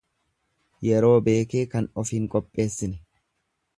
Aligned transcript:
Yeroo 0.87 1.19
beekee 1.27 1.63
kan 1.75 1.91
of 2.05 2.13
hin 2.15 2.27
qopheessine. 2.37 2.99